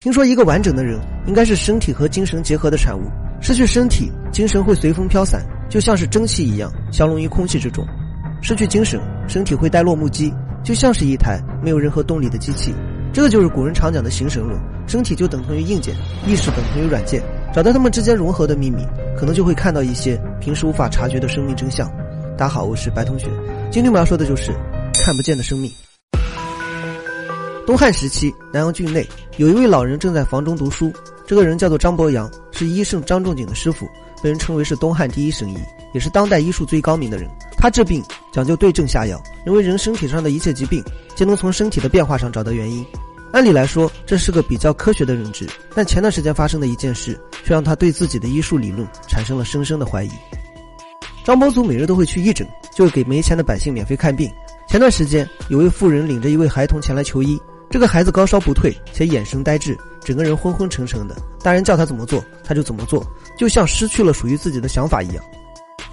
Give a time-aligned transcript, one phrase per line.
[0.00, 0.96] 听说一个完整的人
[1.26, 3.02] 应该是身体和精神结合的产物，
[3.40, 7.84] 失去身体，精神会随风飘散，就像是蒸汽一样消融于空气之中；
[8.40, 10.32] 失去精神，身体会呆若木鸡，
[10.62, 12.72] 就像是一台没有任何动力的机器。
[13.12, 14.56] 这就是古人常讲的形神论，
[14.86, 17.20] 身体就等同于硬件，意识等同于软件。
[17.52, 18.86] 找到它们之间融合的秘密，
[19.16, 21.90] 可能就会看到一些平时无法察觉的生命真相。
[22.36, 23.26] 大家好，我是白同学，
[23.68, 24.52] 今天我们要说的就是
[25.04, 25.68] 看不见的生命。
[27.68, 29.06] 东汉时期，南阳郡内
[29.36, 30.90] 有一位老人正在房中读书。
[31.26, 33.86] 这个人叫做张伯阳，是医圣张仲景的师傅，
[34.22, 35.58] 被人称为是东汉第一神医，
[35.92, 37.28] 也是当代医术最高明的人。
[37.58, 38.02] 他治病
[38.32, 40.82] 讲究对症下药，认为人身体上的一切疾病，
[41.14, 42.82] 皆能从身体的变化上找到原因。
[43.32, 50.10] 按理来说，这是个比较科学的认知，但前段时间发生的一件事，却让他对自己的医术理论产生了深深的怀疑。
[51.22, 54.32] 张伯祖每日都会去义诊，就是给没钱的百姓免费看病。
[54.66, 57.38] 前段时间，有位妇人领着一位孩童前来求医。
[57.70, 61.14] 这个孩子高烧不退，且眼神呆滞，整个人昏昏沉沉的。
[61.42, 65.22] 大人叫他怎么做，他就怎么做，就像失去了属于自己的想法一样。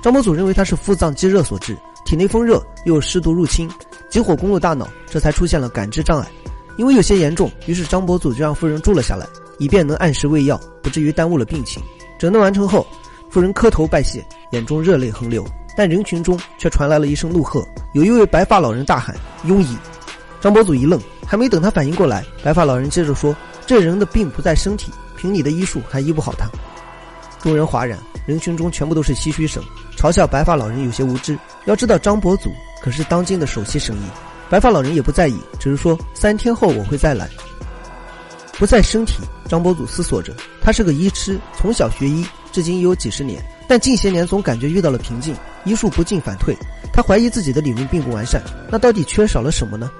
[0.00, 3.68] 张伯祖认为他是腹脏积热所致，体内风热又湿毒入侵，
[4.08, 6.28] 急火攻入大脑，这才出现了感知障碍。
[6.76, 9.26] 因为有些严重，于是张伯祖就让夫人住了下来，
[9.58, 11.82] 以便能按时喂药，不至于耽误了病情。
[12.16, 12.86] 诊断完成后，
[13.28, 15.44] 夫人磕头拜谢，眼中热泪横流。
[15.76, 19.14] 但人群中却传来了一声怒喝，有一位白发老人大喊
[19.44, 19.76] ：“庸医！”
[20.40, 21.00] 张伯祖一愣。
[21.26, 23.34] 还没等他反应过来，白发老人接着说
[23.66, 26.48] ：“这人的病不在身体，凭你的医术还医不好他。”
[27.42, 29.62] 众人哗然，人群中全部都是唏嘘声，
[29.96, 31.38] 嘲笑白发老人有些无知。
[31.64, 34.00] 要知道张伯祖可是当今的首席神医，
[34.48, 37.28] 白发老人也不在意，只是说：“三天后我会再来。”
[38.58, 39.18] 不在身体，
[39.48, 46.56] 张伯祖思索着，他是个医痴，从小学医，至今已有几十年，但近些年总感觉遇到了瓶颈，医术不进反退。
[46.92, 49.90] 他怀疑自己的理论并不完善，那到底缺少了什么呢？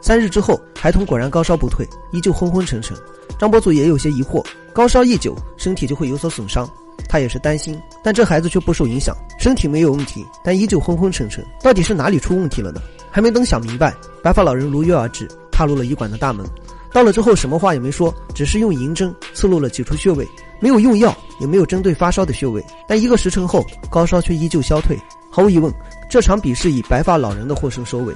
[0.00, 2.96] 三日之后，孩童果然高烧不退，依旧昏昏沉沉。
[3.38, 6.68] 张伯祖也有些疑惑，高烧一久，身体就会有所损伤。
[7.08, 11.44] 他也是担心，但这孩子却不受影响，身体没有问题，但依旧昏昏沉沉。
[11.62, 12.80] 到底是哪里出问题了呢？
[13.10, 16.46] 还没等想明白，白发老人如约而至，踏入了医馆的大门。
[16.92, 20.26] 到了之后，什么话也没说，只是用银针刺入了几处穴位，
[20.60, 22.64] 没有用药，也没有针对发烧的穴位。
[22.88, 24.98] 但一个时辰后，高烧却依旧消退。
[25.30, 25.72] 毫无疑问，
[26.08, 28.14] 这场比试以白发老人的获胜收尾。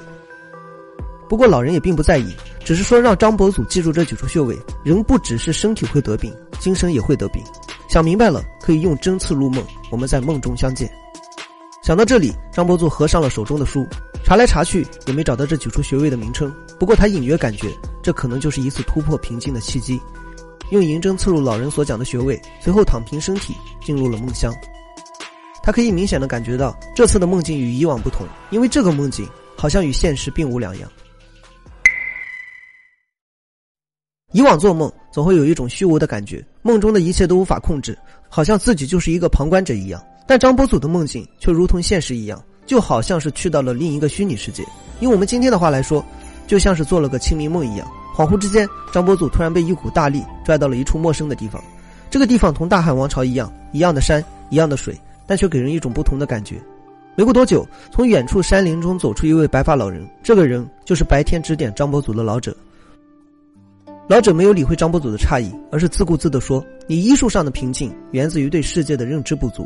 [1.31, 4.59] 不过老人也并不在意，只是说让张伯祖记住这几处穴位。
[4.83, 7.41] 人不只是身体会得病，精神也会得病。
[7.87, 10.91] 想明白了，可以用针刺入梦，我们在梦中相见。
[11.81, 13.87] 想到这里，张伯祖合上了手中的书，
[14.25, 16.53] 查来查去也没找到这几处穴位的名称。
[16.77, 17.69] 不过他隐约感觉，
[18.03, 20.01] 这可能就是一次突破瓶颈的契机。
[20.71, 24.53] 用银针刺入老人所讲的穴位，随后躺平身体，进入了梦乡。
[25.63, 29.25] 他可以明显的感觉到，这次的梦境与以往不同，因为这个梦境
[29.55, 30.91] 好像与现实并无两样。
[34.31, 37.97] 以往做梦总会有一种虚无的感觉，梦中的一切都无法控制，
[38.29, 40.01] 好像自己就是一个旁观者一样。
[40.25, 44.63] 但张伯祖的梦境却如同现实一样，就好像是去到了另一个虚拟世界。
[45.01, 46.03] 用我们今天的话来说，
[46.47, 47.85] 就像是做了个清明梦一样。
[48.15, 51.61] 恍惚之间，张伯祖突然被一股大力拽到了一处陌生的地方。
[52.09, 56.55] 这个地方同大汉王朝一样，一样的山，一样的水，但却给人一种不同的感觉。
[57.15, 62.55] 没过多久，从远处山林中走出一位白发老人，这个人就是白天指点张伯祖的老者。
[64.11, 69.65] 老者没有理会张伯祖的诧异，而是自顾自地说：“你医术上的瓶颈源自于对世界的认知不足。”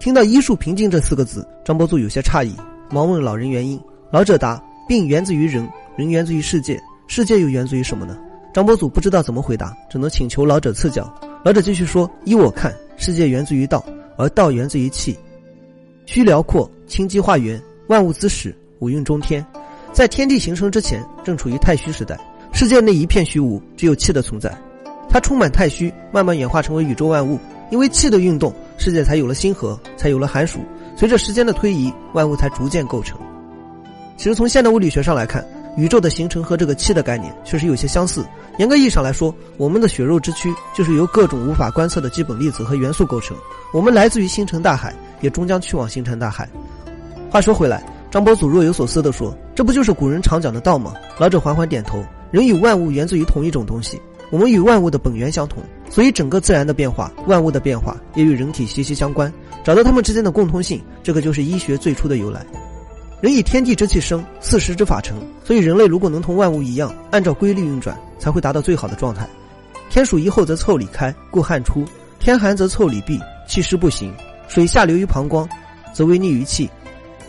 [0.00, 2.52] 听到“医术瓶颈”这四个字，张伯祖有些诧异，
[2.90, 3.80] 忙问老人原因。
[4.10, 5.64] 老者答：“病源自于人，
[5.96, 8.18] 人源自于世界，世界又源自于什么呢？”
[8.52, 11.08] 张伯祖不知道怎么回答，只能请求老者赐教。
[11.44, 13.84] 老者继续说：“依我看，世界源自于道，
[14.16, 15.16] 而道源自于气。
[16.04, 19.46] 虚辽阔，清机化元，万物滋始，五运中天。
[19.92, 22.18] 在天地形成之前，正处于太虚时代。”
[22.58, 24.52] 世界内一片虚无，只有气的存在，
[25.08, 27.38] 它充满太虚，慢慢演化成为宇宙万物。
[27.70, 30.58] 因为气的运动，世界才有了星河，才有了寒暑。
[30.96, 33.16] 随着时间的推移，万物才逐渐构成。
[34.16, 35.46] 其实从现代物理学上来看，
[35.76, 38.26] 宇宙的形成和这个气的概念确实有些相似。
[38.58, 43.36] 严格意义上来说，我们的血肉之躯就是由各种无法观测的基本粒子和元素构成。
[43.72, 46.48] 我们来自于星辰大海，也终将去往星辰大海。
[47.30, 52.04] 话说回来，张伯祖若有所思地说：“这不就是古人常讲的道吗？”老者缓缓点头。
[52.30, 59.32] 人与万物源自于同一种东西，我们与万物的本源相同，所以整个自然的变化、万物的变化也与人体息息相关。
[59.64, 62.44] 找到它们之间的共通性，这个就是医学最初的由来。
[63.20, 69.28] 人以天地之气生，四时之法成，所以人类如果能同万物一样，按照规律运转，才会达到最好的状态。
[69.90, 71.82] 天暑一后则腠理开，故汗出；
[72.20, 74.12] 天寒则腠理闭，气湿不行。
[74.46, 75.48] 水下流于膀胱，
[75.92, 76.68] 则微逆于气。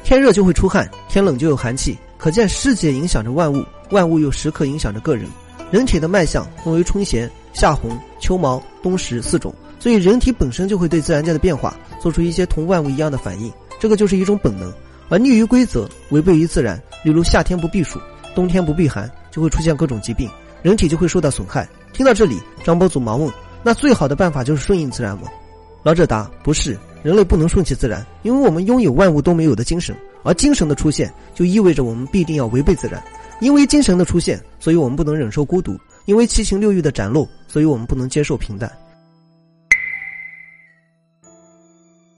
[0.03, 1.97] 天热就会出汗，天冷就有寒气。
[2.17, 3.63] 可见世界影响着万物。
[3.89, 5.27] 万物又时刻影响着个人，
[5.71, 14.71] 人体的脉象分为春弦、夏红、秋毛、冬实四种，所以人体本身就会对自然界的变化做出一些同万物一样的反应，这个就是一种本能。
[15.09, 17.99] 而逆于规则、违背于自然，例如夏天不避暑，
[18.35, 20.29] 冬天不避寒，就会出现各种疾病，
[20.61, 21.67] 人体就会受到损害。
[21.93, 23.31] 听到这里，张伯祖忙问
[23.63, 25.23] ：“那最好的办法就是顺应自然吗？”
[25.81, 33.03] 老者答：“不是，人类不能顺其自然，因为我们拥有万物都没有的精神，而精神的出现就意味着我们必定要违背自然。
[33.39, 35.73] 因为精神的出现，所以我们不能忍受孤独；
[36.05, 38.71] 因为七情六欲的展露，所以我们不能接受平淡。”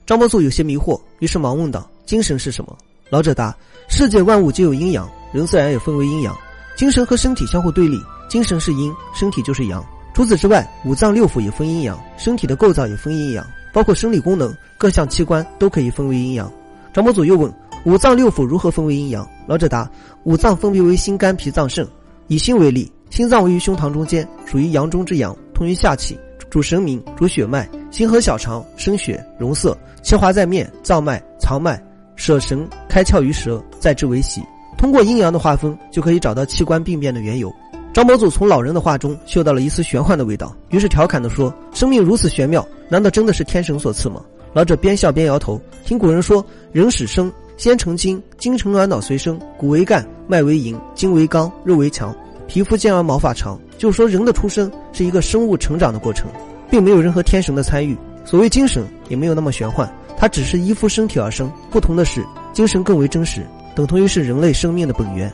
[0.05, 1.89] 张伯素有些迷惑，于是忙问道。
[2.05, 2.77] 精神是什么？
[3.09, 3.55] 老者答：
[3.87, 6.37] 世界万物皆有阴阳，人自然也分为阴阳。
[6.75, 7.97] 精神和身体相互对立，
[8.27, 9.85] 精神是阴，身体就是阳。
[10.13, 16.51] 除此之外，五脏六腑也分阴阳，身体的构造也分阴阳，包括生理功能、各项器官都可以分为阴阳。
[16.93, 17.51] 张伯祖又问：
[17.85, 19.25] 五脏六腑如何分为阴阳？
[19.47, 19.89] 老者答：
[20.23, 21.87] 五脏分别为心、肝、脾、脏、肾。
[22.27, 27.69] 以心为例，心脏位于胸膛中间，属于阳中之阳，通于下气，主神明，主血脉。
[27.91, 31.81] 心和小肠生血容色，气华在面，脏脉、藏脉。
[32.15, 34.41] 舍神开窍于舌，再之为喜。
[34.77, 35.17] 通过阴。
[35.17, 37.51] 阳的划分，就可以找到器官病变的缘由。
[37.93, 44.21] 张伯祖从老人的话中嗅到了一丝玄幻的味道，于是调侃地说：“生命如此玄妙，难道真的是天神所赐吗？”
[44.53, 45.59] 老者边笑边摇头。
[45.85, 52.15] 听古人说，人始生，先成精，精成而脑髓生，骨为干，脉为营，筋为刚，肉为强，
[52.47, 53.59] 皮肤坚而毛发长。
[53.77, 56.29] 就说人的出生是一个生物成长的过程，
[56.69, 57.97] 并没有任何天神的参与。
[58.23, 59.91] 所谓精神，也没有那么玄幻。
[60.17, 62.23] 它只是依附身体而生，不同的是，
[62.53, 65.31] 精神更为真实，等同于是人类生命的本源。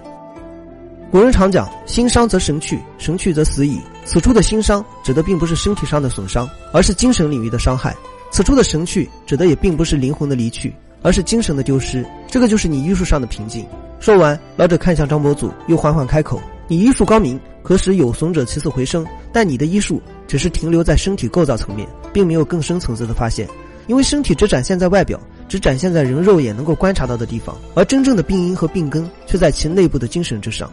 [1.12, 3.82] 古人常讲“心伤则神去，神去则死矣”。
[4.06, 7.92] 此处的心伤指的并不是身体上的损伤，而是精神领域的伤害；
[8.30, 12.06] 此处的神去指的也并不是灵魂的离去，而是精神的丢失。
[12.28, 13.66] 这个就是你医术上的瓶颈。
[14.00, 23.48] 说完，老者看向张伯祖，又缓缓开口：“你医术高明，可使有损者起死回生，但你的医术只是停留在身体构造层面，并没有更深层次的发现。”
[23.88, 30.70] 因为身体只展现在外表，只展现在人肉眼能够观察到的地方，而真正的病因和病根却在其内部的精神之上。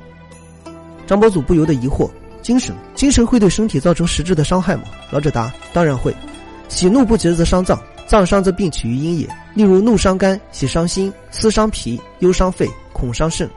[1.07, 2.11] 张伯祖不由得疑惑：
[2.43, 4.83] 精神，精神会对身体造成实质的伤害吗？
[5.13, 6.13] 老者答：当然会。
[6.69, 9.29] 喜怒不节则伤脏，脏伤则病起于阴也。
[9.55, 13.49] 例如怒伤肝，喜伤心，思伤脾，忧伤肺，恐伤肾。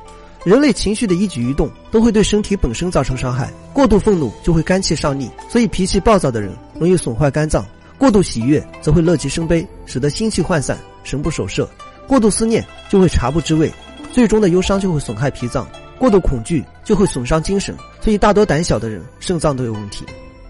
[0.44, 3.52] 人类情绪的一举一动都会对身体本身造成伤害。
[3.74, 7.66] 过度愤怒就会肝气上逆，所以脾气暴躁的人容易损坏肝脏。
[7.98, 11.66] 过度喜悦则会乐极生悲，使得心气涣散、神不守舍；
[12.08, 13.72] 过度思念就会茶不知味，
[14.14, 15.66] 最终的忧伤就会损害脾脏；
[15.98, 17.76] 过度恐惧就会损伤精神。
[18.00, 20.06] 所以，大多胆小的人肾脏都有问题。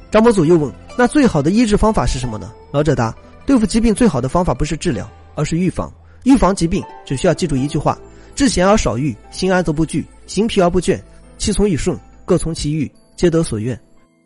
[0.10, 3.14] 张伯祖又问：“那最好的医治方法是什么呢？”老者答
[3.46, 5.94] ：“对付疾病最好的方法不是治疗，而是预防。
[6.24, 7.98] 预防疾病只需要记住一句话：
[8.36, 11.00] 治闲而少欲，心安则不惧；行疲而不倦，
[11.38, 13.80] 气从以顺，各从其欲，皆得所愿。”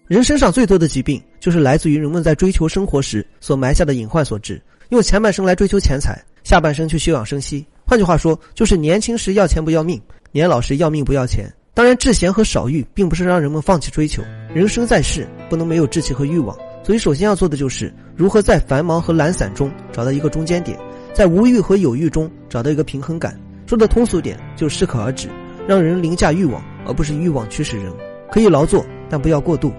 [0.08, 4.62] 人身上最多的疾病，就是来自于人们在追求生活时所埋下的隐患所致。
[4.90, 7.66] 用前半生来追求钱财，下半生去休养生息。
[7.86, 10.02] 换句话说，就是年轻时要钱不要命，
[10.32, 11.52] 年老时要命不要钱。
[11.82, 14.22] 当然，智贤和少欲，并不是让人们放弃追求。
[14.54, 16.56] 人生在世，不能没有志气和欲望。
[16.84, 20.78] 所以，首先要做的就是如何在繁忙和懒散中找到一个中间点，
[21.12, 23.36] 在无欲和有欲中找到一个平衡感。
[23.66, 25.28] 说的通俗点，就适可而止，
[25.68, 27.92] 让人凌驾欲望，而不是欲望驱使人。
[28.32, 29.74] 可以劳作，但不要过度。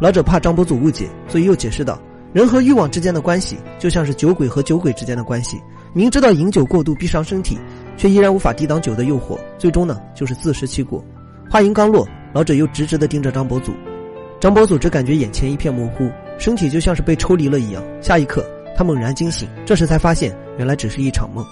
[0.00, 2.00] 老者怕张伯祖误解，所以又解释道
[2.32, 5.60] ：“人和欲望之间的关系，就像是酒鬼和酒鬼之间的关系。
[5.92, 7.58] 明知道饮酒过度必伤身体，
[7.98, 11.04] 却依然无法抵挡酒的诱惑，最终呢，就是自食其果。”
[11.50, 13.72] 话音刚落，老者又直直地盯着张伯祖。
[14.40, 17.82] 张伯祖只感觉眼前一片模糊，身体就像是被抽离了一样。
[18.00, 18.44] 下一刻，
[18.76, 21.44] 他猛然惊醒，这时才发现原来只是一场梦。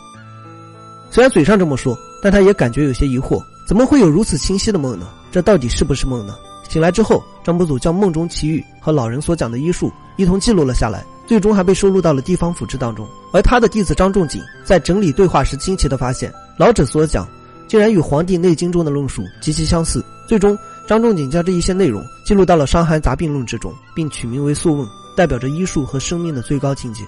[1.11, 5.09] 虽然嘴上这么说，但他也感觉有些疑惑：怎么会有如此清晰的梦呢？
[5.33, 6.37] 这到底是不是梦呢？
[6.69, 13.06] 醒来之后，张伯祖将梦中奇遇和老人所讲的医术一同记录了下来，最终还被收录到了地方府志当中。
[13.33, 17.28] 而他的弟子张仲景在整理对话时，惊奇地发现，老者所讲
[17.66, 20.04] 竟然与《黄帝内经》中的论述极其相似。
[20.28, 20.56] 最终，
[20.87, 27.04] 张仲景将这一些内容记录到了《伤寒杂病论》之中，并取名为《素问》，代表着医术和生命的最高境界。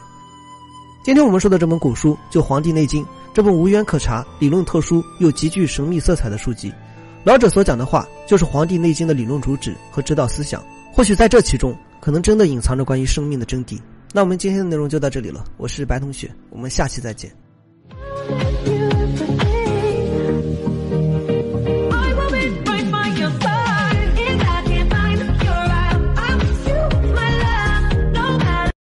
[1.05, 6.73] 今天我们说的这本古书，就《黄帝内经》这本无源可查、理论特殊又极具神秘色彩的书籍。
[7.25, 10.63] 老者所讲的话，就是《黄帝内经》的理论主旨和指导思想。
[10.93, 13.79] 或许在这其中，可能真的隐藏着关于生命的真谛。
[14.13, 17.31] 那我们今天的内容就到这里了，我是白同学，我们下期再见。